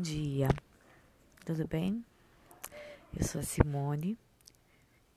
Bom 0.00 0.04
dia, 0.04 0.48
tudo 1.44 1.68
bem? 1.68 2.02
Eu 3.14 3.22
sou 3.22 3.38
a 3.38 3.44
Simone 3.44 4.18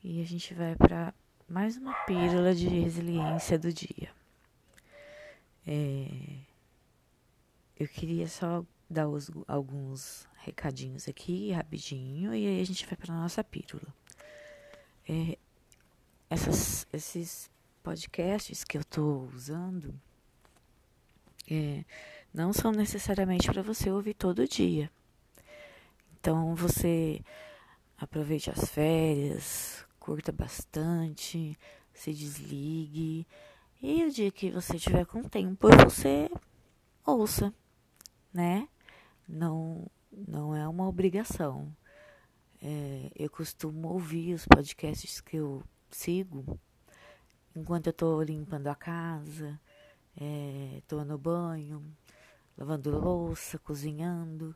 e 0.02 0.20
a 0.20 0.26
gente 0.26 0.52
vai 0.52 0.76
para 0.76 1.14
mais 1.48 1.78
uma 1.78 1.94
pílula 2.04 2.54
de 2.54 2.68
resiliência 2.68 3.58
do 3.58 3.72
dia. 3.72 4.12
É, 5.66 6.06
eu 7.80 7.88
queria 7.88 8.28
só 8.28 8.62
dar 8.90 9.08
os, 9.08 9.30
alguns 9.48 10.28
recadinhos 10.40 11.08
aqui 11.08 11.50
rapidinho 11.50 12.34
e 12.34 12.46
aí 12.46 12.60
a 12.60 12.66
gente 12.66 12.84
vai 12.84 12.94
para 12.94 13.14
nossa 13.14 13.42
pílula. 13.42 13.88
É, 15.08 15.38
essas, 16.28 16.86
esses 16.92 17.50
podcasts 17.82 18.62
que 18.62 18.76
eu 18.76 18.82
estou 18.82 19.30
usando 19.34 19.98
é, 21.50 21.84
não 22.34 22.52
são 22.52 22.72
necessariamente 22.72 23.48
para 23.48 23.62
você 23.62 23.90
ouvir 23.90 24.14
todo 24.14 24.48
dia. 24.48 24.90
Então 26.18 26.54
você 26.56 27.22
aproveite 27.96 28.50
as 28.50 28.68
férias, 28.68 29.86
curta 30.00 30.32
bastante, 30.32 31.56
se 31.92 32.12
desligue 32.12 33.24
e 33.80 34.04
o 34.04 34.10
dia 34.10 34.32
que 34.32 34.50
você 34.50 34.78
tiver 34.78 35.06
com 35.06 35.22
tempo 35.22 35.68
você 35.84 36.28
ouça, 37.06 37.54
né? 38.32 38.68
Não, 39.28 39.88
não 40.10 40.56
é 40.56 40.66
uma 40.66 40.88
obrigação. 40.88 41.74
É, 42.60 43.12
eu 43.14 43.30
costumo 43.30 43.88
ouvir 43.88 44.34
os 44.34 44.44
podcasts 44.46 45.20
que 45.20 45.36
eu 45.36 45.62
sigo 45.90 46.58
enquanto 47.54 47.86
eu 47.86 47.90
estou 47.92 48.22
limpando 48.22 48.66
a 48.66 48.74
casa, 48.74 49.60
estou 50.76 51.00
é, 51.00 51.04
no 51.04 51.16
banho, 51.16 51.84
lavando 52.56 52.98
louça, 52.98 53.58
cozinhando, 53.58 54.54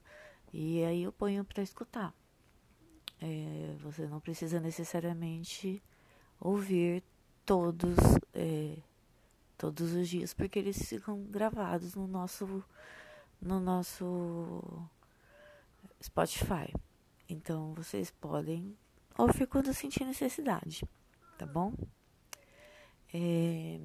e 0.53 0.83
aí 0.85 1.03
eu 1.03 1.13
ponho 1.13 1.45
para 1.45 1.63
escutar. 1.63 2.15
É, 3.21 3.75
você 3.81 4.07
não 4.07 4.21
precisa 4.21 4.61
necessariamente 4.61 5.83
ouvir 6.41 7.03
todos 7.45 7.97
é, 8.33 8.77
todos 9.57 9.93
os 9.93 10.09
dias, 10.09 10.33
porque 10.33 10.59
eles 10.59 10.79
ficam 10.89 11.25
gravados 11.25 11.95
no 11.95 12.07
nosso 12.07 12.65
no 13.43 13.59
nosso 13.59 14.63
Spotify. 16.03 16.73
Então 17.29 17.75
vocês 17.75 18.11
podem 18.11 18.77
ouvir 19.17 19.47
quando 19.49 19.75
sentir 19.75 20.05
necessidade, 20.05 20.89
tá 21.37 21.45
bom? 21.45 21.75
É, 23.13 23.79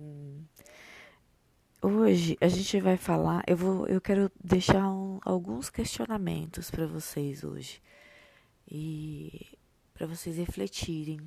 hoje 1.83 2.37
a 2.39 2.47
gente 2.47 2.79
vai 2.79 2.95
falar. 2.97 3.43
Eu 3.45 3.57
vou, 3.57 3.87
eu 3.87 3.99
quero 3.99 4.31
deixar 4.41 4.89
um, 4.89 5.19
alguns 5.23 5.69
questionamentos 5.69 6.71
para 6.71 6.87
vocês 6.87 7.43
hoje 7.43 7.81
e 8.71 9.57
para 9.93 10.07
vocês 10.07 10.37
refletirem, 10.37 11.19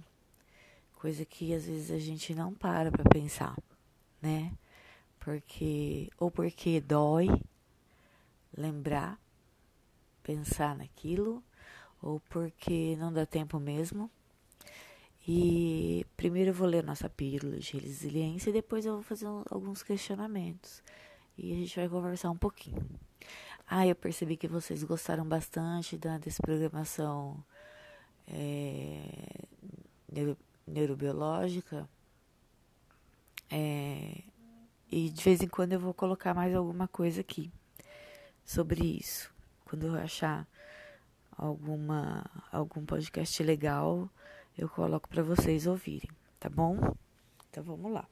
coisa 0.95 1.25
que 1.25 1.55
às 1.55 1.67
vezes 1.67 1.91
a 1.91 1.99
gente 1.99 2.35
não 2.35 2.55
para 2.55 2.91
para 2.91 3.05
pensar, 3.05 3.57
né? 4.21 4.53
Porque 5.21 6.11
ou 6.19 6.31
porque 6.31 6.81
dói 6.81 7.29
lembrar, 8.57 9.21
pensar 10.23 10.75
naquilo, 10.75 11.45
ou 12.01 12.19
porque 12.21 12.97
não 12.97 13.13
dá 13.13 13.27
tempo 13.27 13.61
mesmo, 13.61 14.11
e 15.27 16.07
primeiro 16.17 16.51
eu 16.51 16.55
vou 16.55 16.69
ler 16.69 16.85
nossa 16.85 17.09
pílula 17.09 17.59
de 17.59 17.77
resiliência 17.77 18.51
e 18.51 18.53
depois 18.53 18.87
eu 18.87 18.95
vou 18.95 19.03
fazer 19.03 19.27
alguns 19.51 19.83
questionamentos. 19.83 20.83
E 21.37 21.53
a 21.53 21.57
gente 21.57 21.75
vai 21.75 21.89
conversar 21.89 22.31
um 22.31 22.37
pouquinho. 22.37 22.87
Ah, 23.67 23.85
eu 23.85 23.97
percebi 23.97 24.37
que 24.37 24.47
vocês 24.47 24.85
gostaram 24.85 25.27
bastante 25.27 25.99
da 25.99 26.17
desprogramação 26.19 27.45
é, 28.29 29.45
neuro, 30.11 30.39
neurobiológica. 30.65 31.89
É, 33.51 34.23
e 34.91 35.11
de 35.11 35.25
vez 35.25 35.43
em 35.43 35.49
quando 35.49 35.73
eu 35.73 35.81
vou 35.81 35.93
colocar 35.93 36.35
mais 36.35 36.55
alguma 36.55 36.87
coisa 36.87 37.21
aqui 37.21 37.51
sobre 38.45 38.85
isso. 38.85 39.35
Quando 39.65 39.89
eu 39.89 39.97
achar 39.97 40.47
alguma, 41.37 42.25
algum 42.53 42.87
podcast 42.87 43.43
legal, 43.43 44.09
eu 44.57 44.69
coloco 44.69 45.09
para 45.09 45.23
vocês 45.23 45.67
ouvirem, 45.67 46.11
tá 46.41 46.49
bom? 46.49 46.79
Então 47.51 47.63
vamos 47.63 47.93
lá. 47.93 48.09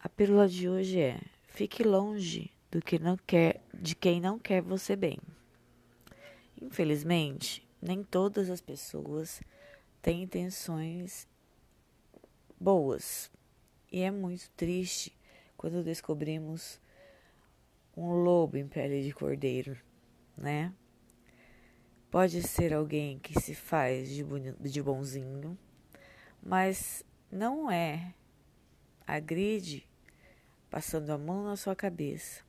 A 0.00 0.08
pílula 0.08 0.48
de 0.48 0.68
hoje 0.68 1.00
é: 1.00 1.20
fique 1.48 1.82
longe 1.82 2.50
do 2.70 2.80
que 2.80 2.98
não 2.98 3.16
quer, 3.16 3.62
de 3.72 3.94
quem 3.94 4.20
não 4.20 4.38
quer 4.38 4.62
você 4.62 4.96
bem. 4.96 5.18
Infelizmente, 6.60 7.66
nem 7.80 8.02
todas 8.02 8.50
as 8.50 8.60
pessoas 8.60 9.40
têm 10.02 10.22
intenções 10.22 11.28
boas. 12.58 13.30
E 13.92 14.00
é 14.00 14.10
muito 14.10 14.50
triste 14.56 15.16
quando 15.56 15.84
descobrimos 15.84 16.80
um 17.96 18.10
lobo 18.12 18.56
em 18.56 18.66
pele 18.66 19.02
de 19.02 19.12
cordeiro, 19.12 19.76
né? 20.36 20.72
Pode 22.16 22.42
ser 22.44 22.72
alguém 22.72 23.18
que 23.18 23.38
se 23.38 23.54
faz 23.54 24.08
de, 24.08 24.82
bonzinho, 24.82 25.58
mas 26.42 27.04
não 27.30 27.70
é. 27.70 28.14
Agride 29.06 29.86
passando 30.70 31.10
a 31.10 31.18
mão 31.18 31.44
na 31.44 31.56
sua 31.56 31.76
cabeça, 31.76 32.42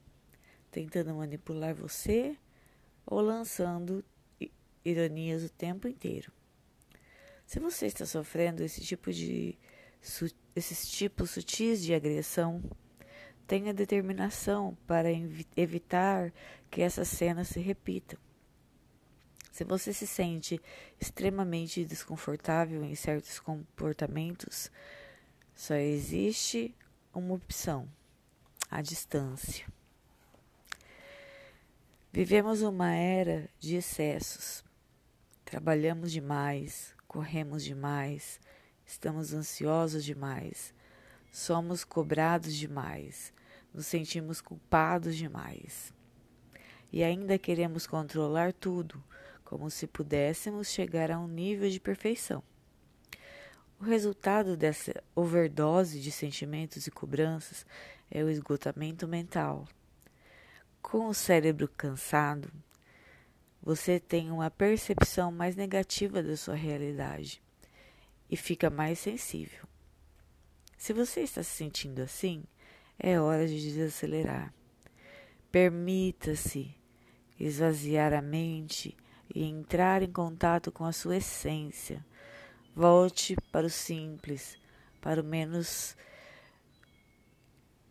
tentando 0.71 1.13
manipular 1.13 1.75
você 1.75 2.37
ou 3.05 3.19
lançando 3.19 4.05
ironias 4.85 5.43
o 5.43 5.49
tempo 5.49 5.85
inteiro. 5.85 6.31
Se 7.45 7.59
você 7.59 7.87
está 7.87 8.05
sofrendo 8.05 8.63
esse 8.63 8.79
tipo 8.79 9.11
de 9.11 9.57
esses 10.55 10.89
tipos 10.89 11.31
sutis 11.31 11.83
de 11.83 11.93
agressão, 11.93 12.63
tenha 13.45 13.73
determinação 13.73 14.77
para 14.87 15.09
evitar 15.57 16.31
que 16.71 16.81
essa 16.81 17.03
cena 17.03 17.43
se 17.43 17.59
repita. 17.59 18.17
Se 19.57 19.63
você 19.63 19.91
se 19.91 20.05
sente 20.05 20.61
extremamente 21.01 21.83
desconfortável 21.83 22.83
em 22.83 22.93
certos 22.93 23.39
comportamentos, 23.39 24.69
só 25.55 25.73
existe 25.73 26.75
uma 27.11 27.33
opção: 27.33 27.89
a 28.69 28.83
distância. 28.83 29.65
Vivemos 32.13 32.61
uma 32.61 32.93
era 32.93 33.49
de 33.59 33.77
excessos. 33.77 34.63
Trabalhamos 35.43 36.11
demais, 36.11 36.93
corremos 37.07 37.63
demais, 37.63 38.39
estamos 38.85 39.33
ansiosos 39.33 40.05
demais, 40.05 40.71
somos 41.31 41.83
cobrados 41.83 42.53
demais, 42.55 43.33
nos 43.73 43.87
sentimos 43.87 44.39
culpados 44.39 45.15
demais. 45.15 45.91
E 46.93 47.03
ainda 47.03 47.39
queremos 47.39 47.87
controlar 47.87 48.53
tudo 48.53 49.03
como 49.47 49.71
se 49.71 49.87
pudéssemos 49.87 50.67
chegar 50.67 51.09
a 51.09 51.17
um 51.17 51.25
nível 51.25 51.69
de 51.69 51.79
perfeição. 51.79 52.43
O 53.79 53.85
resultado 53.85 54.57
dessa 54.57 55.01
overdose 55.15 56.01
de 56.01 56.11
sentimentos 56.11 56.85
e 56.85 56.91
cobranças 56.91 57.65
é 58.11 58.21
o 58.21 58.29
esgotamento 58.29 59.07
mental. 59.07 59.65
Com 60.81 61.07
o 61.07 61.13
cérebro 61.13 61.69
cansado, 61.77 62.51
você 63.61 64.01
tem 64.01 64.29
uma 64.31 64.51
percepção 64.51 65.31
mais 65.31 65.55
negativa 65.55 66.21
da 66.21 66.35
sua 66.35 66.55
realidade 66.55 67.41
e 68.29 68.35
fica 68.35 68.69
mais 68.69 68.99
sensível. 68.99 69.65
Se 70.77 70.91
você 70.91 71.21
está 71.21 71.41
se 71.41 71.51
sentindo 71.51 72.01
assim, 72.01 72.43
é 72.99 73.17
hora 73.17 73.47
de 73.47 73.61
desacelerar. 73.61 74.53
Permita-se 75.49 76.75
esvaziar 77.39 78.11
a 78.11 78.21
mente 78.21 78.97
e 79.33 79.43
entrar 79.43 80.01
em 80.01 80.11
contato 80.11 80.71
com 80.71 80.85
a 80.85 80.91
sua 80.91 81.17
essência. 81.17 82.05
Volte 82.75 83.35
para 83.51 83.65
o 83.65 83.69
simples, 83.69 84.57
para 85.01 85.21
o 85.21 85.23
menos 85.23 85.95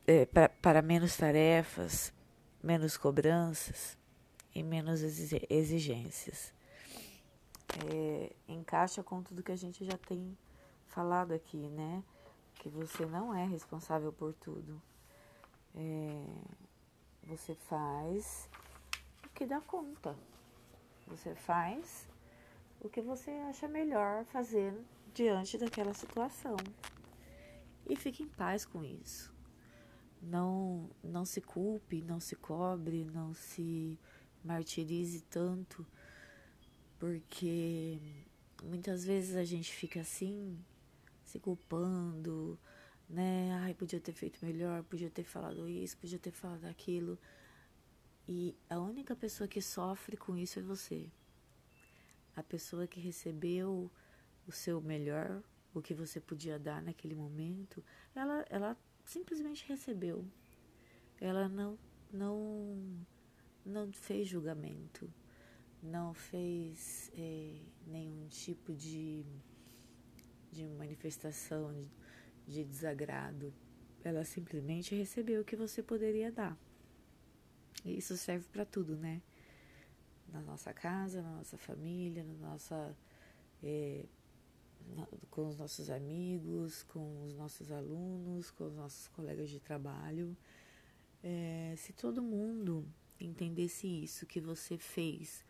é, 0.06 0.24
para, 0.24 0.48
para 0.48 0.82
menos 0.82 1.16
tarefas, 1.16 2.12
menos 2.62 2.96
cobranças 2.96 3.98
e 4.54 4.62
menos 4.62 5.02
exigências. 5.02 6.54
É, 7.92 8.32
encaixa 8.48 9.02
com 9.02 9.22
tudo 9.22 9.42
que 9.42 9.52
a 9.52 9.56
gente 9.56 9.84
já 9.84 9.98
tem 9.98 10.36
falado 10.86 11.32
aqui, 11.32 11.68
né? 11.68 12.02
Que 12.54 12.68
você 12.68 13.04
não 13.04 13.34
é 13.34 13.44
responsável 13.44 14.12
por 14.12 14.32
tudo. 14.34 14.80
É, 15.74 16.24
você 17.24 17.54
faz 17.54 18.48
o 19.24 19.28
que 19.30 19.44
dá 19.44 19.60
conta. 19.60 20.16
Você 21.06 21.34
faz 21.34 22.08
o 22.80 22.88
que 22.88 23.00
você 23.00 23.30
acha 23.48 23.68
melhor 23.68 24.24
fazer 24.24 24.74
diante 25.14 25.56
daquela 25.56 25.94
situação. 25.94 26.56
E 27.88 27.94
fique 27.94 28.22
em 28.22 28.28
paz 28.28 28.64
com 28.64 28.84
isso. 28.84 29.32
Não, 30.20 30.90
não 31.02 31.24
se 31.24 31.40
culpe, 31.40 32.02
não 32.02 32.18
se 32.18 32.34
cobre, 32.34 33.04
não 33.04 33.32
se 33.32 33.98
martirize 34.42 35.20
tanto, 35.22 35.86
porque 36.98 37.98
muitas 38.62 39.04
vezes 39.04 39.36
a 39.36 39.44
gente 39.44 39.72
fica 39.72 40.00
assim, 40.00 40.58
se 41.24 41.38
culpando, 41.38 42.58
né? 43.08 43.52
Ai, 43.62 43.74
podia 43.74 44.00
ter 44.00 44.12
feito 44.12 44.44
melhor, 44.44 44.82
podia 44.84 45.10
ter 45.10 45.24
falado 45.24 45.68
isso, 45.68 45.96
podia 45.98 46.18
ter 46.18 46.32
falado 46.32 46.64
aquilo. 46.64 47.18
E 48.28 48.56
a 48.68 48.78
única 48.78 49.14
pessoa 49.14 49.46
que 49.46 49.62
sofre 49.62 50.16
com 50.16 50.36
isso 50.36 50.58
é 50.58 50.62
você. 50.62 51.08
A 52.34 52.42
pessoa 52.42 52.86
que 52.86 52.98
recebeu 52.98 53.90
o 54.46 54.52
seu 54.52 54.80
melhor, 54.80 55.42
o 55.72 55.80
que 55.80 55.94
você 55.94 56.20
podia 56.20 56.58
dar 56.58 56.82
naquele 56.82 57.14
momento, 57.14 57.84
ela, 58.14 58.44
ela 58.50 58.76
simplesmente 59.04 59.66
recebeu. 59.68 60.24
Ela 61.20 61.48
não, 61.48 61.78
não, 62.12 63.06
não 63.64 63.92
fez 63.92 64.26
julgamento, 64.26 65.08
não 65.80 66.12
fez 66.12 67.10
é, 67.14 67.60
nenhum 67.86 68.26
tipo 68.26 68.74
de, 68.74 69.24
de 70.50 70.66
manifestação 70.66 71.72
de, 71.72 71.88
de 72.46 72.64
desagrado. 72.64 73.54
Ela 74.02 74.24
simplesmente 74.24 74.94
recebeu 74.96 75.42
o 75.42 75.44
que 75.44 75.56
você 75.56 75.82
poderia 75.82 76.32
dar. 76.32 76.58
E 77.84 77.98
isso 77.98 78.16
serve 78.16 78.46
para 78.48 78.64
tudo, 78.64 78.96
né? 78.96 79.22
Na 80.32 80.40
nossa 80.40 80.72
casa, 80.72 81.22
na 81.22 81.36
nossa 81.36 81.56
família, 81.56 82.24
na 82.24 82.34
nossa 82.34 82.96
é, 83.62 84.04
com 85.30 85.48
os 85.48 85.56
nossos 85.56 85.90
amigos, 85.90 86.82
com 86.84 87.24
os 87.24 87.34
nossos 87.34 87.70
alunos, 87.70 88.50
com 88.50 88.64
os 88.64 88.74
nossos 88.74 89.08
colegas 89.08 89.50
de 89.50 89.60
trabalho. 89.60 90.36
É, 91.22 91.74
se 91.76 91.92
todo 91.92 92.22
mundo 92.22 92.86
entendesse 93.20 93.86
isso, 93.86 94.26
que 94.26 94.40
você 94.40 94.78
fez 94.78 95.44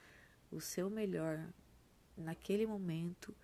o 0.50 0.60
seu 0.60 0.88
melhor 0.88 1.52
naquele 2.16 2.66
momento, 2.66 3.34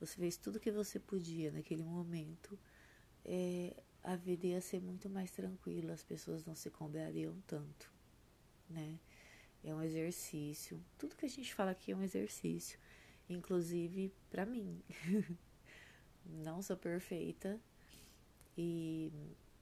você 0.00 0.16
fez 0.16 0.36
tudo 0.36 0.60
que 0.60 0.70
você 0.70 0.98
podia 0.98 1.52
naquele 1.52 1.82
momento, 1.82 2.58
é, 3.24 3.76
a 4.02 4.16
vida 4.16 4.46
ia 4.46 4.60
ser 4.60 4.80
muito 4.80 5.08
mais 5.08 5.30
tranquila, 5.30 5.92
as 5.92 6.02
pessoas 6.02 6.44
não 6.44 6.54
se 6.54 6.70
cobrariam 6.70 7.36
tanto, 7.46 7.91
né? 8.72 8.98
É 9.62 9.74
um 9.74 9.82
exercício. 9.82 10.82
Tudo 10.98 11.16
que 11.16 11.26
a 11.26 11.28
gente 11.28 11.54
fala 11.54 11.70
aqui 11.70 11.92
é 11.92 11.96
um 11.96 12.02
exercício 12.02 12.78
inclusive 13.28 14.12
para 14.30 14.44
mim. 14.46 14.80
não 16.24 16.62
sou 16.62 16.76
perfeita 16.76 17.60
e 18.56 19.12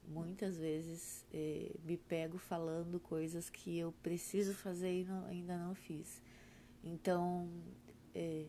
muitas 0.06 0.58
vezes 0.58 1.24
é, 1.32 1.74
me 1.84 1.96
pego 1.96 2.38
falando 2.38 2.98
coisas 3.00 3.48
que 3.48 3.78
eu 3.78 3.92
preciso 4.02 4.54
fazer 4.54 5.00
e 5.00 5.04
não, 5.04 5.26
ainda 5.26 5.56
não 5.56 5.74
fiz. 5.74 6.22
Então, 6.82 7.48
é, 8.14 8.46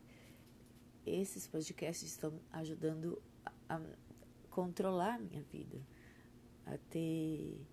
esses 1.05 1.47
podcasts 1.47 2.09
estão 2.09 2.39
ajudando 2.51 3.21
a, 3.45 3.75
a 3.75 3.81
controlar 4.49 5.15
a 5.15 5.19
minha 5.19 5.41
vida, 5.43 5.81
a 6.65 6.77
ter 6.89 7.65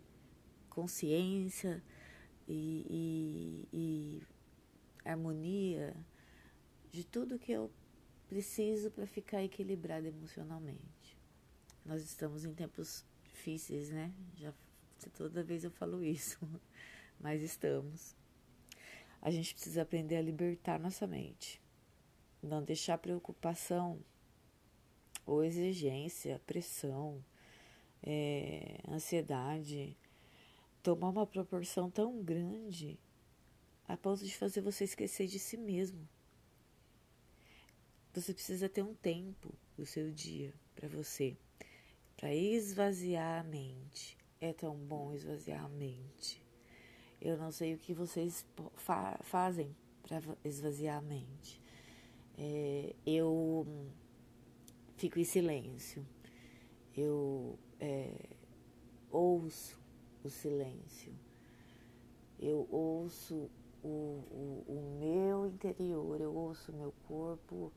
consciência 0.69 1.83
e, 2.49 2.87
e, 2.91 3.69
e 3.73 4.23
harmonia 5.05 5.95
de 6.91 7.05
tudo 7.05 7.39
que 7.39 7.53
eu 7.53 7.71
preciso 8.29 8.91
para 8.91 9.07
ficar 9.07 9.45
equilibrada 9.45 10.09
emocionalmente. 10.09 11.19
Nós 11.85 12.03
estamos 12.03 12.45
em 12.45 12.55
tempos 12.55 13.05
difíceis, 13.25 13.91
né? 13.91 14.13
Já 14.37 14.53
toda 15.15 15.43
vez 15.43 15.65
eu 15.65 15.71
falo 15.71 16.03
isso, 16.03 16.39
mas 17.21 17.43
estamos. 17.43 18.17
A 19.21 19.31
gente 19.31 19.55
precisa 19.55 19.83
aprender 19.83 20.17
a 20.17 20.23
libertar 20.23 20.79
nossa 20.79 21.07
mente, 21.07 21.61
não 22.43 22.63
deixar 22.63 22.99
preocupação 22.99 24.01
ou 25.27 25.45
exigência, 25.45 26.41
pressão, 26.47 27.23
é, 28.03 28.81
ansiedade 28.89 29.97
tomar 30.83 31.09
uma 31.11 31.27
proporção 31.27 31.91
tão 31.91 32.23
grande 32.23 32.99
a 33.87 33.97
ponto 33.97 34.25
de 34.25 34.37
fazer 34.37 34.61
você 34.61 34.85
esquecer 34.85 35.27
de 35.27 35.39
si 35.39 35.57
mesmo. 35.57 36.07
Você 38.13 38.35
precisa 38.35 38.69
ter 38.69 38.83
um 38.83 38.95
tempo 38.95 39.55
do 39.77 39.87
seu 39.87 40.11
dia 40.11 40.53
para 40.75 40.89
você, 40.89 41.37
para 42.17 42.35
esvaziar 42.35 43.41
a 43.41 43.45
mente. 43.45 44.17
É 44.41 44.53
tão 44.53 44.77
bom 44.77 45.15
esvaziar 45.15 45.65
a 45.65 45.69
mente. 45.69 46.43
Eu 47.21 47.37
não 47.37 47.51
sei 47.51 47.75
o 47.75 47.79
que 47.79 47.95
vocês 47.95 48.47
fa 48.77 49.19
fazem 49.23 49.75
para 50.03 50.21
esvaziar 50.45 50.99
a 50.99 51.01
mente. 51.01 51.61
É, 52.37 52.95
eu 53.05 53.67
fico 54.97 55.19
em 55.19 55.25
silêncio. 55.25 56.07
Eu 56.97 57.59
é, 57.81 58.13
ouço 59.11 59.79
o 60.25 60.31
silêncio. 60.31 61.13
Eu 62.39 62.69
ouço 62.71 63.51
o, 63.83 63.89
o, 63.89 64.65
o 64.69 64.99
meu 65.01 65.47
interior, 65.47 66.21
eu 66.21 66.35
ouço 66.35 66.73
o 66.73 66.75
meu 66.75 66.93
corpo 67.07 67.73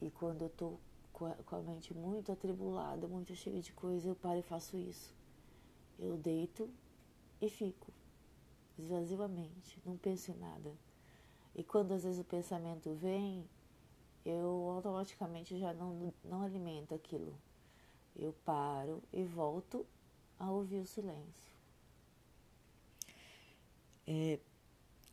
e 0.00 0.10
quando 0.10 0.42
eu 0.42 0.48
tô 0.50 0.78
com 1.12 1.56
a, 1.56 1.62
mente 1.62 1.94
muito 1.94 2.32
atribulada, 2.32 3.06
muito 3.06 3.34
cheia 3.34 3.60
de 3.60 3.72
coisa, 3.72 4.08
eu 4.08 4.14
paro 4.14 4.40
e 4.40 4.42
faço 4.42 4.76
isso. 4.76 5.14
Eu 5.98 6.16
deito 6.16 6.68
e 7.40 7.48
fico. 7.48 7.92
Esvazio 8.78 9.22
a 9.22 9.28
mente, 9.28 9.80
não 9.84 9.96
penso 9.96 10.32
em 10.32 10.36
nada. 10.36 10.72
E 11.54 11.62
quando 11.62 11.92
às 11.92 12.02
vezes 12.02 12.18
o 12.18 12.24
pensamento 12.24 12.92
vem, 12.94 13.44
eu 14.24 14.70
automaticamente 14.70 15.58
já 15.58 15.72
não, 15.74 16.12
não 16.24 16.42
alimento 16.42 16.94
aquilo. 16.94 17.34
Eu 18.16 18.34
paro 18.44 19.02
e 19.12 19.22
volto 19.22 19.86
a 20.38 20.50
ouvir 20.50 20.80
o 20.80 20.86
silêncio. 20.86 21.51
É, 24.06 24.38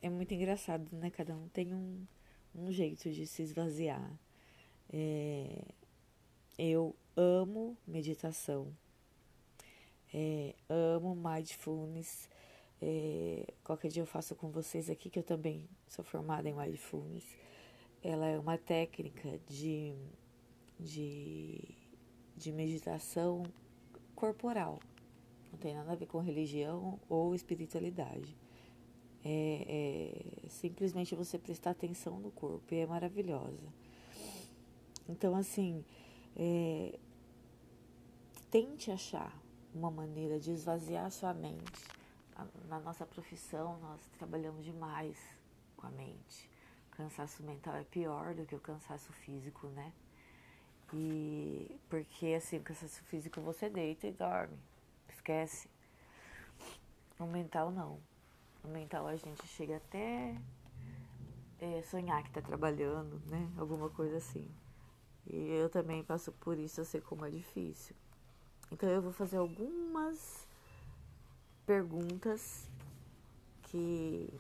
é 0.01 0.09
muito 0.09 0.33
engraçado, 0.33 0.95
né? 0.95 1.09
Cada 1.09 1.35
um 1.35 1.47
tem 1.49 1.73
um, 1.73 2.05
um 2.55 2.71
jeito 2.71 3.09
de 3.11 3.27
se 3.27 3.41
esvaziar. 3.41 4.11
É, 4.91 5.63
eu 6.57 6.95
amo 7.15 7.77
meditação, 7.87 8.75
é, 10.13 10.55
amo 10.67 11.15
mindfulness. 11.15 12.29
É, 12.81 13.53
qualquer 13.63 13.89
dia 13.89 14.01
eu 14.01 14.07
faço 14.07 14.35
com 14.35 14.49
vocês 14.49 14.89
aqui, 14.89 15.09
que 15.09 15.19
eu 15.19 15.23
também 15.23 15.69
sou 15.87 16.03
formada 16.03 16.49
em 16.49 16.53
mindfulness. 16.53 17.25
Ela 18.01 18.27
é 18.27 18.39
uma 18.39 18.57
técnica 18.57 19.39
de, 19.47 19.93
de, 20.79 21.61
de 22.35 22.51
meditação 22.51 23.43
corporal, 24.15 24.79
não 25.51 25.59
tem 25.59 25.73
nada 25.73 25.91
a 25.91 25.95
ver 25.95 26.05
com 26.05 26.19
religião 26.19 26.99
ou 27.09 27.35
espiritualidade. 27.35 28.35
É, 29.23 30.43
é 30.45 30.49
simplesmente 30.49 31.13
você 31.15 31.37
prestar 31.37 31.71
atenção 31.71 32.19
no 32.19 32.31
corpo 32.31 32.73
e 32.73 32.79
é 32.79 32.85
maravilhosa. 32.85 33.67
Então, 35.07 35.35
assim, 35.35 35.83
é, 36.35 36.97
tente 38.49 38.91
achar 38.91 39.35
uma 39.73 39.91
maneira 39.91 40.39
de 40.39 40.51
esvaziar 40.51 41.09
sua 41.11 41.33
mente. 41.33 41.87
Na 42.67 42.79
nossa 42.79 43.05
profissão, 43.05 43.77
nós 43.79 43.99
trabalhamos 44.17 44.63
demais 44.63 45.17
com 45.75 45.87
a 45.87 45.91
mente. 45.91 46.49
O 46.87 46.95
cansaço 46.95 47.43
mental 47.43 47.75
é 47.75 47.83
pior 47.83 48.33
do 48.33 48.45
que 48.45 48.55
o 48.55 48.59
cansaço 48.59 49.11
físico, 49.13 49.67
né? 49.67 49.91
E 50.93 51.79
porque 51.89 52.27
assim, 52.27 52.57
o 52.57 52.63
cansaço 52.63 53.03
físico 53.03 53.41
você 53.41 53.69
deita 53.69 54.07
e 54.07 54.11
dorme, 54.11 54.57
esquece. 55.09 55.69
O 57.19 57.25
mental 57.25 57.71
não. 57.71 57.99
Mental 58.67 59.07
a 59.07 59.15
gente 59.15 59.47
chega 59.47 59.77
até 59.77 60.35
é, 61.59 61.81
sonhar 61.83 62.21
que 62.23 62.29
está 62.29 62.41
trabalhando, 62.41 63.21
né? 63.27 63.49
Alguma 63.57 63.89
coisa 63.89 64.17
assim. 64.17 64.47
E 65.25 65.35
eu 65.35 65.69
também 65.69 66.03
passo 66.03 66.31
por 66.31 66.57
isso, 66.57 66.81
eu 66.81 66.85
sei 66.85 67.01
como 67.01 67.25
é 67.25 67.29
difícil. 67.29 67.95
Então 68.71 68.89
eu 68.89 69.01
vou 69.01 69.11
fazer 69.11 69.37
algumas 69.37 70.47
perguntas 71.65 72.67
que 73.63 74.33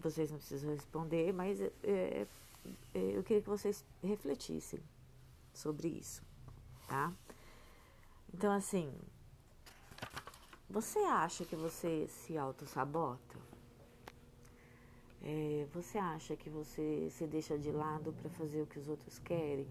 vocês 0.00 0.30
não 0.30 0.38
precisam 0.38 0.70
responder, 0.70 1.32
mas 1.32 1.60
é, 1.60 1.72
é, 1.84 2.26
é, 2.94 3.16
eu 3.16 3.22
queria 3.22 3.42
que 3.42 3.48
vocês 3.48 3.84
refletissem 4.02 4.80
sobre 5.52 5.88
isso, 5.88 6.22
tá? 6.88 7.12
Então, 8.32 8.50
assim, 8.52 8.92
você 10.72 11.00
acha 11.00 11.44
que 11.44 11.54
você 11.54 12.06
se 12.08 12.38
auto-sabota? 12.38 13.38
É, 15.22 15.66
você 15.70 15.98
acha 15.98 16.34
que 16.34 16.48
você 16.48 17.08
se 17.10 17.26
deixa 17.26 17.58
de 17.58 17.70
lado 17.70 18.10
para 18.14 18.30
fazer 18.30 18.62
o 18.62 18.66
que 18.66 18.78
os 18.78 18.88
outros 18.88 19.18
querem? 19.18 19.68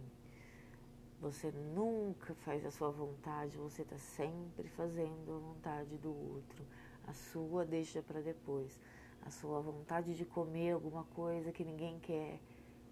Você 1.19 1.51
nunca 1.51 2.35
faz 2.35 2.63
a 2.67 2.69
sua 2.69 2.91
vontade, 2.91 3.57
você 3.57 3.81
está 3.81 3.97
sempre 3.97 4.69
fazendo 4.69 5.33
a 5.33 5.39
vontade 5.39 5.97
do 5.97 6.11
outro. 6.11 6.63
A 7.07 7.13
sua 7.13 7.65
deixa 7.65 8.03
para 8.03 8.21
depois. 8.21 8.79
A 9.23 9.31
sua 9.31 9.59
vontade 9.59 10.13
de 10.13 10.23
comer 10.23 10.73
alguma 10.73 11.03
coisa 11.15 11.51
que 11.51 11.63
ninguém 11.63 11.99
quer, 11.99 12.39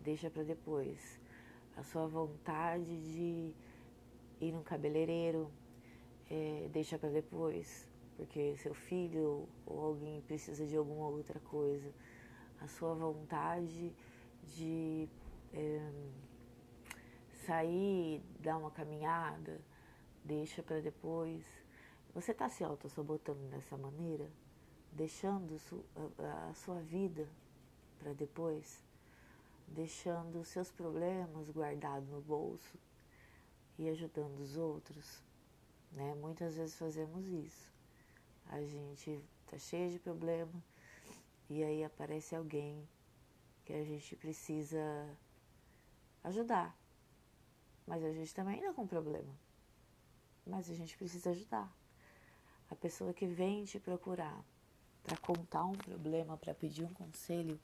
deixa 0.01 0.31
para 0.31 0.41
depois. 0.41 1.19
A 1.77 1.83
sua 1.83 2.07
vontade 2.07 2.85
de 3.13 3.53
ir 4.41 4.51
no 4.51 4.63
cabeleireiro, 4.63 5.51
é, 6.27 6.67
deixa 6.71 6.97
para 6.97 7.09
depois, 7.09 7.88
porque 8.19 8.57
seu 8.57 8.73
filho 8.73 9.47
ou 9.65 9.79
alguém 9.79 10.19
precisa 10.23 10.67
de 10.67 10.75
alguma 10.75 11.07
outra 11.07 11.39
coisa. 11.39 11.89
A 12.59 12.67
sua 12.67 12.93
vontade 12.93 13.93
de 14.43 15.07
é, 15.53 15.91
sair, 17.45 18.21
dar 18.41 18.57
uma 18.57 18.71
caminhada, 18.71 19.61
deixa 20.25 20.61
para 20.61 20.81
depois. 20.81 21.45
Você 22.13 22.33
está 22.33 22.49
se 22.49 22.61
auto-sabotando 22.61 23.39
dessa 23.47 23.77
maneira? 23.77 24.29
Deixando 24.91 25.55
a 26.49 26.53
sua 26.53 26.81
vida 26.81 27.25
para 27.99 28.11
depois? 28.11 28.83
Deixando 29.65 30.41
os 30.41 30.49
seus 30.49 30.69
problemas 30.69 31.49
guardados 31.51 32.09
no 32.09 32.19
bolso 32.19 32.77
e 33.77 33.87
ajudando 33.87 34.41
os 34.41 34.57
outros? 34.57 35.23
Né? 35.93 36.13
Muitas 36.15 36.57
vezes 36.57 36.75
fazemos 36.75 37.25
isso. 37.25 37.68
A 38.49 38.61
gente 38.61 39.23
está 39.45 39.57
cheio 39.57 39.91
de 39.91 39.99
problema 39.99 40.51
e 41.49 41.63
aí 41.63 41.83
aparece 41.83 42.35
alguém 42.35 42.87
que 43.63 43.73
a 43.73 43.83
gente 43.83 44.15
precisa 44.15 44.79
ajudar. 46.23 46.75
Mas 47.85 48.03
a 48.03 48.11
gente 48.11 48.33
também 48.33 48.59
está 48.59 48.73
com 48.73 48.87
problema. 48.87 49.33
Mas 50.45 50.69
a 50.69 50.73
gente 50.73 50.97
precisa 50.97 51.29
ajudar. 51.29 51.71
A 52.69 52.75
pessoa 52.75 53.13
que 53.13 53.27
vem 53.27 53.65
te 53.65 53.79
procurar 53.79 54.43
para 55.03 55.17
contar 55.17 55.65
um 55.65 55.75
problema, 55.75 56.37
para 56.37 56.53
pedir 56.53 56.83
um 56.83 56.93
conselho, 56.93 57.59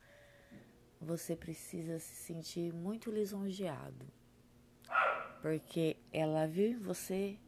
você 1.00 1.36
precisa 1.36 1.98
se 1.98 2.14
sentir 2.14 2.72
muito 2.72 3.10
lisonjeado. 3.10 4.06
Porque 5.42 5.96
ela 6.12 6.46
viu 6.46 6.72
em 6.72 6.78
você 6.78 7.38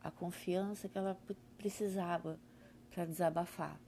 a 0.00 0.10
confiança 0.10 0.88
que 0.88 0.98
ela 0.98 1.16
precisava 1.56 2.38
para 2.90 3.04
desabafar. 3.04 3.80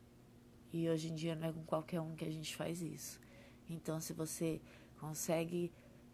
E 0.73 0.89
hoje 0.89 1.11
em 1.11 1.15
dia 1.15 1.35
não 1.35 1.49
é 1.49 1.53
com 1.53 1.65
qualquer 1.65 2.01
um 2.01 2.15
que 2.15 2.25
a 2.25 2.31
gente 2.31 2.57
faz 2.57 2.81
isso. 2.81 3.21
Então, 3.69 4.01
se 4.01 4.13
você 4.13 4.61
consegue 4.99 5.73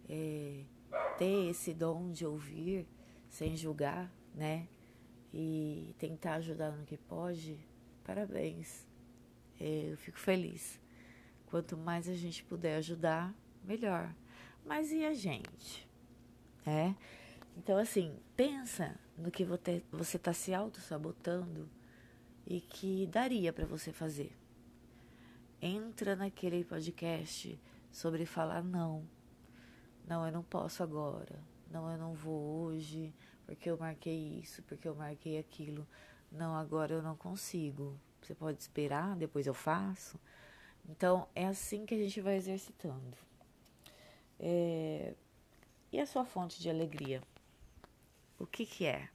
é, 0.08 0.64
ter 1.16 1.50
esse 1.50 1.72
dom 1.72 2.10
de 2.10 2.26
ouvir 2.26 2.86
sem 3.28 3.56
julgar, 3.56 4.12
né? 4.34 4.66
E 5.32 5.94
tentar 5.98 6.34
ajudar 6.34 6.72
no 6.72 6.84
que 6.84 6.96
pode, 6.96 7.58
parabéns. 8.04 8.86
É, 9.60 9.92
eu 9.92 9.96
fico 9.96 10.18
feliz. 10.18 10.80
Quanto 11.46 11.76
mais 11.76 12.08
a 12.08 12.14
gente 12.14 12.42
puder 12.44 12.76
ajudar, 12.76 13.34
melhor. 13.64 14.14
Mas 14.64 14.90
e 14.90 15.04
a 15.04 15.14
gente? 15.14 15.88
É? 16.66 16.94
Então, 17.56 17.76
assim, 17.76 18.16
pensa 18.36 18.98
no 19.16 19.30
que 19.30 19.44
você 19.44 20.16
está 20.16 20.32
se 20.32 20.54
auto-sabotando 20.54 21.68
e 22.48 22.60
que 22.60 23.06
daria 23.06 23.52
para 23.52 23.66
você 23.66 23.92
fazer. 23.92 24.36
Entra 25.62 26.16
naquele 26.16 26.64
podcast 26.64 27.60
sobre 27.92 28.26
falar 28.26 28.64
não 28.64 29.06
não, 30.08 30.24
eu 30.24 30.32
não 30.32 30.42
posso 30.42 30.82
agora. 30.82 31.38
Não, 31.70 31.90
eu 31.92 31.98
não 31.98 32.14
vou 32.14 32.64
hoje 32.64 33.12
porque 33.44 33.68
eu 33.70 33.76
marquei 33.76 34.40
isso, 34.40 34.62
porque 34.62 34.88
eu 34.88 34.94
marquei 34.94 35.38
aquilo. 35.38 35.86
Não, 36.32 36.56
agora 36.56 36.94
eu 36.94 37.02
não 37.02 37.14
consigo. 37.14 37.94
Você 38.22 38.34
pode 38.34 38.58
esperar, 38.58 39.16
depois 39.16 39.46
eu 39.46 39.52
faço. 39.52 40.18
Então, 40.88 41.28
é 41.34 41.46
assim 41.46 41.84
que 41.84 41.94
a 41.94 41.98
gente 41.98 42.22
vai 42.22 42.36
exercitando. 42.36 43.16
É... 44.40 45.14
E 45.92 46.00
a 46.00 46.06
sua 46.06 46.24
fonte 46.24 46.60
de 46.60 46.70
alegria? 46.70 47.22
O 48.38 48.46
que 48.46 48.64
que 48.64 48.86
é? 48.86 49.10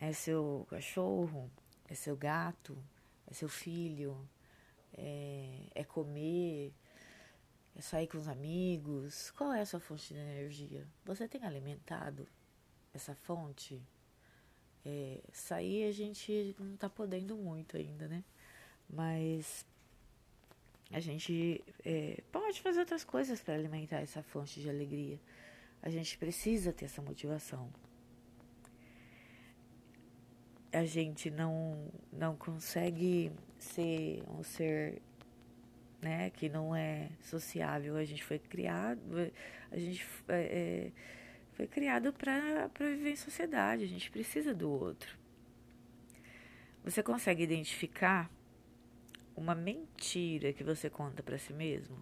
É 0.00 0.12
seu 0.14 0.66
cachorro? 0.70 1.50
É 1.88 1.94
seu 1.94 2.16
gato? 2.16 2.76
É 3.26 3.34
seu 3.34 3.48
filho? 3.48 4.28
É, 4.92 5.66
é 5.74 5.84
comer? 5.84 6.72
É 7.76 7.80
sair 7.80 8.06
com 8.06 8.18
os 8.18 8.28
amigos? 8.28 9.30
Qual 9.32 9.52
é 9.52 9.60
a 9.60 9.66
sua 9.66 9.80
fonte 9.80 10.14
de 10.14 10.20
energia? 10.20 10.86
Você 11.04 11.26
tem 11.26 11.44
alimentado 11.44 12.26
essa 12.92 13.14
fonte? 13.14 13.82
É, 14.86 15.20
sair 15.32 15.88
a 15.88 15.92
gente 15.92 16.54
não 16.58 16.74
está 16.74 16.88
podendo 16.88 17.36
muito 17.36 17.76
ainda, 17.76 18.06
né? 18.06 18.22
Mas 18.88 19.66
a 20.90 21.00
gente 21.00 21.64
é, 21.84 22.22
pode 22.30 22.60
fazer 22.60 22.80
outras 22.80 23.02
coisas 23.02 23.42
para 23.42 23.54
alimentar 23.54 24.00
essa 24.00 24.22
fonte 24.22 24.60
de 24.60 24.68
alegria. 24.68 25.18
A 25.82 25.90
gente 25.90 26.16
precisa 26.16 26.72
ter 26.72 26.84
essa 26.84 27.02
motivação. 27.02 27.72
A 30.74 30.84
gente 30.84 31.30
não, 31.30 31.88
não 32.12 32.36
consegue 32.36 33.30
ser 33.58 34.22
um 34.28 34.42
ser 34.42 35.00
né, 36.02 36.30
que 36.30 36.48
não 36.48 36.74
é 36.74 37.08
sociável. 37.22 37.96
A 37.96 38.04
gente 38.04 38.22
foi 38.22 38.38
criado, 38.38 39.00
a 39.70 39.78
gente 39.78 40.06
é, 40.28 40.42
é 40.42 40.92
foi 41.54 41.68
criado 41.68 42.12
para 42.12 42.68
viver 42.78 43.12
em 43.12 43.16
sociedade. 43.16 43.84
A 43.84 43.86
gente 43.86 44.10
precisa 44.10 44.52
do 44.52 44.68
outro. 44.68 45.16
Você 46.84 47.02
consegue 47.02 47.42
identificar 47.42 48.30
uma 49.36 49.54
mentira 49.54 50.52
que 50.52 50.64
você 50.64 50.90
conta 50.90 51.22
para 51.22 51.38
si 51.38 51.52
mesmo? 51.52 51.96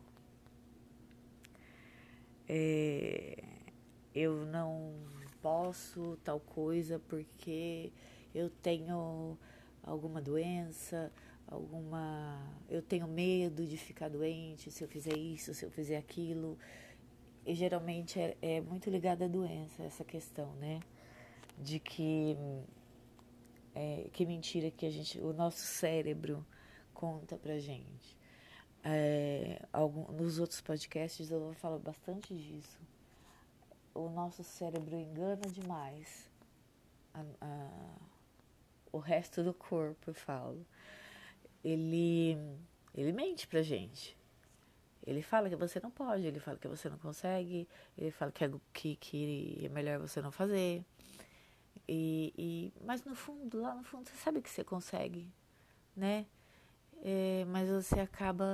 É, 2.48 3.42
eu 4.14 4.44
não 4.46 4.94
posso 5.40 6.18
tal 6.24 6.40
coisa 6.40 6.98
porque 7.08 7.92
eu 8.34 8.50
tenho 8.50 9.38
alguma 9.82 10.20
doença 10.20 11.12
alguma. 11.52 12.40
Eu 12.68 12.82
tenho 12.82 13.06
medo 13.06 13.66
de 13.66 13.76
ficar 13.76 14.08
doente 14.08 14.70
se 14.70 14.82
eu 14.82 14.88
fizer 14.88 15.16
isso, 15.16 15.54
se 15.54 15.64
eu 15.64 15.70
fizer 15.70 15.96
aquilo. 15.96 16.58
E 17.44 17.54
geralmente 17.54 18.18
é, 18.18 18.36
é 18.40 18.60
muito 18.60 18.88
ligada 18.88 19.24
à 19.24 19.28
doença, 19.28 19.82
essa 19.82 20.04
questão, 20.04 20.52
né? 20.54 20.80
De 21.58 21.78
que. 21.78 22.36
É, 23.74 24.08
que 24.12 24.26
mentira 24.26 24.70
que 24.70 24.84
a 24.84 24.90
gente, 24.90 25.18
o 25.20 25.32
nosso 25.32 25.60
cérebro 25.60 26.44
conta 26.92 27.36
pra 27.36 27.58
gente. 27.58 28.18
É, 28.84 29.64
algum, 29.72 30.12
nos 30.12 30.38
outros 30.38 30.60
podcasts 30.60 31.30
eu 31.30 31.40
vou 31.40 31.54
falar 31.54 31.78
bastante 31.78 32.34
disso. 32.34 32.78
O 33.94 34.10
nosso 34.10 34.42
cérebro 34.44 34.94
engana 34.94 35.42
demais 35.50 36.30
a, 37.14 37.24
a, 37.40 37.70
o 38.92 38.98
resto 38.98 39.42
do 39.42 39.54
corpo, 39.54 40.10
eu 40.10 40.14
falo 40.14 40.66
ele, 41.64 42.36
ele 42.94 43.12
mente 43.12 43.46
pra 43.46 43.62
gente. 43.62 44.16
Ele 45.04 45.22
fala 45.22 45.48
que 45.48 45.56
você 45.56 45.80
não 45.80 45.90
pode, 45.90 46.26
ele 46.26 46.38
fala 46.38 46.56
que 46.58 46.68
você 46.68 46.88
não 46.88 46.98
consegue, 46.98 47.68
ele 47.98 48.10
fala 48.10 48.30
que 48.30 48.44
é, 48.44 48.50
que, 48.72 48.96
que 48.96 49.60
é 49.64 49.68
melhor 49.68 49.98
você 49.98 50.22
não 50.22 50.30
fazer. 50.30 50.84
E, 51.88 52.32
e, 52.38 52.72
mas 52.84 53.04
no 53.04 53.14
fundo, 53.14 53.60
lá 53.60 53.74
no 53.74 53.82
fundo, 53.82 54.08
você 54.08 54.16
sabe 54.16 54.40
que 54.40 54.48
você 54.48 54.62
consegue, 54.62 55.28
né? 55.96 56.26
É, 57.02 57.44
mas 57.48 57.68
você 57.68 57.98
acaba 57.98 58.46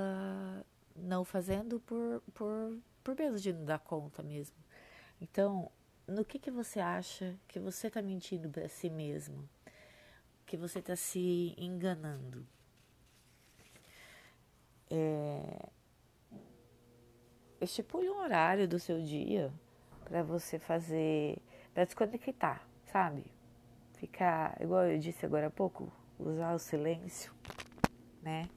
não 0.95 1.23
fazendo 1.23 1.79
por, 1.81 2.23
por, 2.33 2.79
por 3.03 3.15
medo 3.15 3.39
de 3.39 3.53
não 3.53 3.65
dar 3.65 3.79
conta 3.79 4.23
mesmo. 4.23 4.57
Então, 5.21 5.71
no 6.07 6.25
que, 6.25 6.39
que 6.39 6.49
você 6.49 6.79
acha 6.79 7.37
que 7.47 7.59
você 7.59 7.87
está 7.87 8.01
mentindo 8.01 8.49
para 8.49 8.67
si 8.67 8.89
mesmo? 8.89 9.47
Que 10.49 10.57
você 10.57 10.79
está 10.79 10.95
se 10.95 11.53
enganando? 11.59 12.43
É, 14.89 15.69
estipule 17.61 18.09
um 18.09 18.17
horário 18.17 18.67
do 18.67 18.79
seu 18.79 18.99
dia 18.99 19.53
para 20.03 20.23
você 20.23 20.57
fazer, 20.57 21.37
para 21.71 21.83
desconectar, 21.83 22.67
sabe? 22.91 23.31
Ficar, 23.93 24.59
igual 24.59 24.85
eu 24.85 24.97
disse 24.97 25.23
agora 25.23 25.45
há 25.45 25.51
pouco, 25.51 25.93
usar 26.17 26.55
o 26.55 26.57
silêncio, 26.57 27.31
né? 28.19 28.49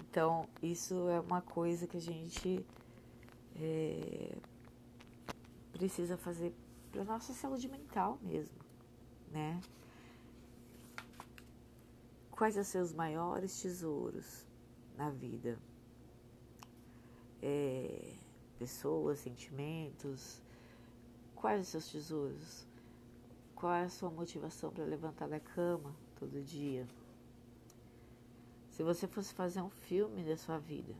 Então, 0.00 0.48
isso 0.62 1.06
é 1.10 1.20
uma 1.20 1.42
coisa 1.42 1.86
que 1.86 1.98
a 1.98 2.00
gente 2.00 2.64
é, 3.60 4.38
precisa 5.70 6.16
fazer 6.16 6.54
para 6.90 7.04
nossa 7.04 7.34
saúde 7.34 7.68
mental 7.68 8.18
mesmo, 8.22 8.58
né? 9.30 9.60
Quais 12.40 12.56
os 12.56 12.68
seus 12.68 12.90
maiores 12.94 13.60
tesouros? 13.60 14.46
na 14.96 15.10
vida. 15.10 15.58
É, 17.42 18.14
pessoas, 18.58 19.18
sentimentos, 19.18 20.40
Quais 21.34 21.60
os 21.60 21.68
seus 21.68 21.92
tesouros? 21.92 22.66
Qual 23.54 23.74
é 23.74 23.82
a 23.82 23.90
sua 23.90 24.10
motivação 24.10 24.70
para 24.70 24.84
levantar 24.84 25.28
da 25.28 25.38
cama 25.38 25.94
todo 26.18 26.42
dia? 26.42 26.86
Se 28.70 28.82
você 28.82 29.06
fosse 29.06 29.34
fazer 29.34 29.60
um 29.60 29.68
filme 29.68 30.24
da 30.24 30.38
sua 30.38 30.58
vida, 30.58 30.94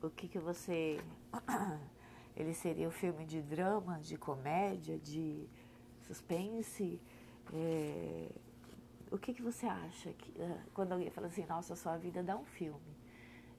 o 0.00 0.08
que 0.10 0.28
que 0.28 0.38
você 0.38 1.02
ele 2.36 2.54
seria 2.54 2.86
um 2.86 2.92
filme 2.92 3.24
de 3.24 3.42
drama, 3.42 3.98
de 3.98 4.16
comédia, 4.16 4.96
de 4.96 5.48
suspense? 6.06 7.00
É... 7.52 8.30
O 9.10 9.18
que 9.18 9.32
que 9.32 9.42
você 9.42 9.66
acha 9.66 10.12
que 10.12 10.42
ah, 10.42 10.64
quando 10.74 10.92
alguém 10.92 11.10
fala 11.10 11.28
assim, 11.28 11.44
nossa, 11.46 11.74
sua 11.74 11.96
vida 11.96 12.22
dá 12.22 12.36
um 12.36 12.44
filme? 12.44 12.96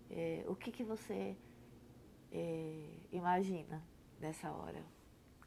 É... 0.10 0.44
O 0.48 0.56
que 0.56 0.72
que 0.72 0.84
você 0.84 1.36
é... 2.32 2.90
imagina 3.12 3.84
nessa 4.20 4.52
hora? 4.52 4.84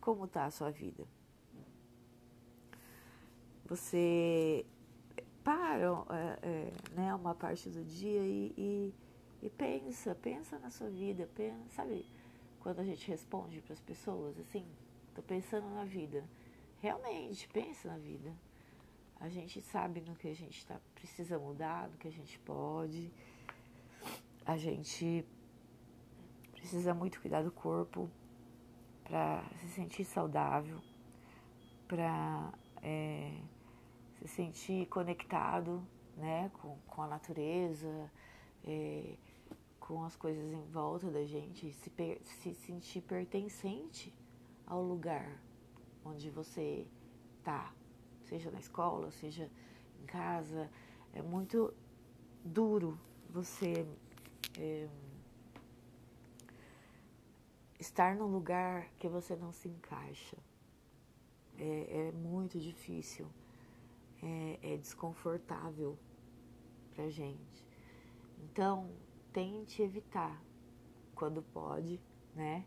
Como 0.01 0.25
está 0.25 0.47
a 0.47 0.51
sua 0.51 0.71
vida? 0.71 1.07
Você 3.67 4.67
para 5.43 6.05
é, 6.11 6.39
é, 6.43 6.73
né, 6.95 7.15
uma 7.15 7.35
parte 7.35 7.69
do 7.69 7.85
dia 7.85 8.21
e, 8.21 8.55
e, 8.57 8.95
e, 9.43 9.51
pensa, 9.51 10.15
pensa 10.15 10.59
na 10.59 10.71
sua 10.71 10.89
vida, 10.89 11.29
pensa, 11.35 11.59
sabe 11.71 12.07
quando 12.61 12.81
a 12.81 12.85
gente 12.85 13.09
responde 13.09 13.61
para 13.61 13.73
as 13.73 13.81
pessoas 13.81 14.39
assim, 14.39 14.65
estou 15.09 15.25
pensando 15.25 15.69
na 15.71 15.85
vida, 15.85 16.25
realmente 16.81 17.49
pensa 17.49 17.89
na 17.89 17.99
vida. 17.99 18.33
A 19.23 19.29
gente 19.29 19.61
sabe 19.61 20.01
no 20.01 20.17
que 20.17 20.27
a 20.27 20.35
gente 20.35 20.67
tá, 20.67 20.81
precisa 20.97 21.39
mudar, 21.39 21.89
no 21.89 21.97
que 21.97 22.09
a 22.09 22.11
gente 22.11 22.37
pode. 22.41 23.09
A 24.45 24.57
gente 24.57 25.25
precisa 26.51 26.93
muito 26.93 27.21
cuidar 27.21 27.43
do 27.43 27.53
corpo, 27.53 28.11
para 29.05 29.45
se 29.61 29.69
sentir 29.69 30.05
saudável, 30.05 30.83
para 31.87 32.53
é, 32.83 33.39
se 34.19 34.27
sentir 34.27 34.87
conectado 34.87 35.87
né, 36.17 36.51
com, 36.55 36.77
com 36.89 37.03
a 37.03 37.07
natureza, 37.07 38.11
é, 38.65 39.15
com 39.79 40.03
as 40.03 40.17
coisas 40.17 40.53
em 40.53 40.65
volta 40.73 41.09
da 41.13 41.25
gente, 41.25 41.73
se, 41.73 41.93
se 42.25 42.55
sentir 42.55 43.03
pertencente 43.03 44.13
ao 44.67 44.83
lugar 44.83 45.41
onde 46.05 46.29
você 46.29 46.85
está, 47.39 47.73
seja 48.33 48.51
na 48.51 48.59
escola, 48.59 49.11
seja 49.11 49.51
em 50.01 50.07
casa. 50.07 50.71
É 51.13 51.21
muito 51.21 51.75
duro 52.45 52.99
você. 53.29 53.87
É, 54.59 54.89
estar 57.79 58.15
num 58.15 58.27
lugar 58.27 58.89
que 58.99 59.09
você 59.09 59.37
não 59.37 59.53
se 59.53 59.69
encaixa. 59.69 60.37
É, 61.59 62.09
é 62.09 62.13
muito 62.13 62.59
difícil, 62.59 63.27
é, 64.23 64.59
é 64.63 64.77
desconfortável 64.77 65.99
pra 66.95 67.11
gente. 67.11 67.67
Então, 68.45 68.91
tente 69.33 69.83
evitar, 69.83 70.43
quando 71.15 71.43
pode, 71.43 72.01
né? 72.35 72.65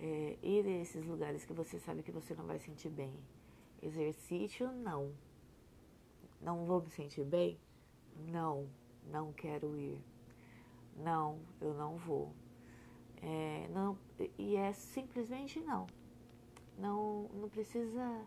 É, 0.00 0.38
ir 0.42 0.64
a 0.64 0.80
esses 0.80 1.04
lugares 1.04 1.44
que 1.44 1.52
você 1.52 1.78
sabe 1.78 2.02
que 2.02 2.12
você 2.12 2.34
não 2.34 2.46
vai 2.46 2.58
sentir 2.58 2.88
bem. 2.88 3.14
Exercício, 3.82 4.72
não. 4.72 5.14
Não 6.40 6.64
vou 6.64 6.82
me 6.82 6.90
sentir 6.90 7.24
bem? 7.24 7.58
Não, 8.16 8.68
não 9.06 9.32
quero 9.32 9.76
ir. 9.76 10.02
Não, 10.96 11.40
eu 11.60 11.74
não 11.74 11.96
vou. 11.96 12.34
É, 13.22 13.68
não, 13.68 13.98
e 14.36 14.56
é 14.56 14.72
simplesmente 14.72 15.60
não. 15.60 15.86
Não, 16.76 17.28
não 17.34 17.48
precisa 17.48 18.26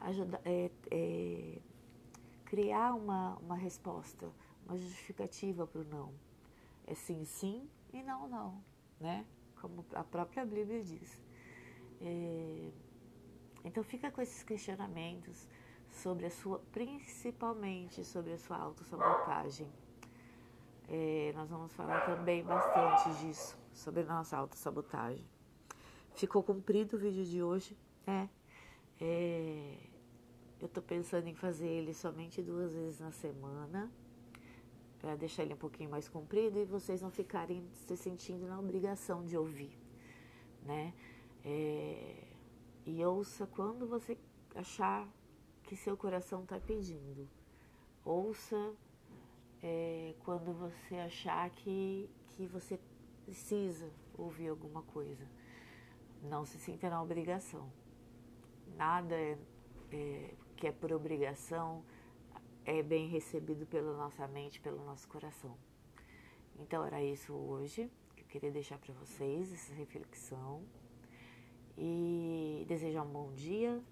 ajudar, 0.00 0.40
é, 0.44 0.70
é, 0.90 1.58
criar 2.44 2.94
uma, 2.94 3.36
uma 3.36 3.56
resposta, 3.56 4.28
uma 4.66 4.76
justificativa 4.76 5.66
para 5.66 5.80
o 5.80 5.84
não. 5.84 6.12
É 6.86 6.94
sim, 6.94 7.24
sim 7.24 7.68
e 7.92 8.02
não, 8.02 8.28
não, 8.28 8.62
né? 9.00 9.24
Como 9.60 9.84
a 9.92 10.04
própria 10.04 10.44
Bíblia 10.44 10.82
diz. 10.82 11.22
É, 12.00 12.70
então 13.68 13.84
fica 13.84 14.10
com 14.10 14.20
esses 14.20 14.42
questionamentos 14.42 15.46
sobre 15.90 16.26
a 16.26 16.30
sua, 16.30 16.58
principalmente 16.72 18.04
sobre 18.04 18.32
a 18.32 18.38
sua 18.38 18.56
autossabotagem. 18.56 19.68
É, 20.88 21.32
nós 21.34 21.50
vamos 21.50 21.72
falar 21.74 22.00
também 22.06 22.42
bastante 22.42 23.14
disso 23.20 23.58
sobre 23.74 24.02
nossa 24.04 24.36
autossabotagem. 24.36 25.24
Ficou 26.14 26.42
comprido 26.42 26.96
o 26.96 26.98
vídeo 26.98 27.24
de 27.24 27.42
hoje, 27.42 27.76
né? 28.06 28.30
É, 29.00 29.76
eu 30.60 30.68
tô 30.68 30.80
pensando 30.80 31.28
em 31.28 31.34
fazer 31.34 31.68
ele 31.68 31.92
somente 31.92 32.42
duas 32.42 32.72
vezes 32.72 32.98
na 32.98 33.12
semana, 33.12 33.92
para 34.98 35.14
deixar 35.14 35.42
ele 35.42 35.54
um 35.54 35.58
pouquinho 35.58 35.90
mais 35.90 36.08
comprido 36.08 36.58
e 36.58 36.64
vocês 36.64 37.02
não 37.02 37.10
ficarem 37.10 37.68
se 37.72 37.96
sentindo 37.96 38.46
na 38.46 38.58
obrigação 38.58 39.24
de 39.24 39.36
ouvir, 39.36 39.78
né? 40.64 40.92
É, 41.44 42.27
e 42.88 43.04
ouça 43.04 43.46
quando 43.46 43.86
você 43.86 44.16
achar 44.54 45.06
que 45.64 45.76
seu 45.76 45.94
coração 45.94 46.42
está 46.42 46.58
pedindo. 46.58 47.28
Ouça 48.02 48.74
é, 49.62 50.14
quando 50.24 50.54
você 50.54 50.94
achar 50.96 51.50
que, 51.50 52.08
que 52.28 52.46
você 52.46 52.80
precisa 53.26 53.92
ouvir 54.16 54.48
alguma 54.48 54.82
coisa. 54.84 55.28
Não 56.22 56.46
se 56.46 56.58
sinta 56.58 56.88
na 56.88 57.02
obrigação. 57.02 57.70
Nada 58.74 59.14
é, 59.14 59.38
é, 59.92 60.34
que 60.56 60.66
é 60.66 60.72
por 60.72 60.90
obrigação 60.90 61.84
é 62.64 62.82
bem 62.82 63.06
recebido 63.08 63.66
pela 63.66 63.94
nossa 63.98 64.26
mente, 64.26 64.62
pelo 64.62 64.82
nosso 64.82 65.06
coração. 65.08 65.54
Então 66.58 66.82
era 66.86 67.04
isso 67.04 67.34
hoje 67.34 67.90
que 68.16 68.22
eu 68.22 68.26
queria 68.28 68.50
deixar 68.50 68.78
para 68.78 68.94
vocês, 68.94 69.52
essa 69.52 69.74
reflexão. 69.74 70.64
E 71.80 72.07
desejar 72.68 73.02
um 73.02 73.10
bom 73.10 73.32
dia, 73.32 73.82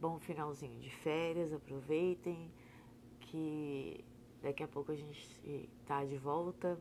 bom 0.00 0.18
finalzinho 0.18 0.78
de 0.80 0.90
férias, 0.90 1.52
aproveitem 1.52 2.50
que 3.20 4.04
daqui 4.42 4.62
a 4.62 4.68
pouco 4.68 4.92
a 4.92 4.94
gente 4.94 5.40
está 5.80 6.04
de 6.04 6.18
volta 6.18 6.78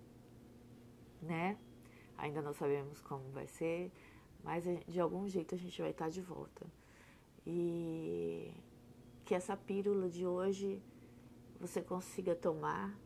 né? 1.26 1.58
Ainda 2.18 2.41
não 2.41 2.54
sabemos 2.54 3.02
como 3.02 3.30
vai 3.32 3.48
ser, 3.48 3.91
mas 4.44 4.63
de 4.88 5.00
algum 5.00 5.28
jeito 5.28 5.56
a 5.56 5.58
gente 5.58 5.82
vai 5.82 5.91
estar 5.91 6.10
de 6.10 6.22
volta. 6.22 6.65
E 7.46 8.54
que 9.26 9.36
essa 9.36 9.58
pílula 9.58 10.10
de 10.10 10.26
hoje 10.26 10.82
você 11.60 11.82
consiga 11.82 12.36
tomar 12.36 12.98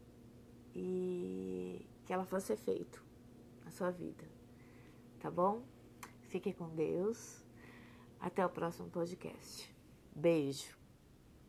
e 0.76 1.86
que 2.06 2.14
ela 2.14 2.26
faça 2.26 2.54
efeito 2.54 3.04
na 3.64 3.72
sua 3.72 3.90
vida. 3.90 4.24
Tá 5.20 5.32
bom? 5.32 5.64
Fique 6.22 6.54
com 6.54 6.70
Deus. 6.70 7.44
Até 8.20 8.46
o 8.46 8.50
próximo 8.50 8.90
podcast. 8.90 9.74
Beijo. 10.16 10.79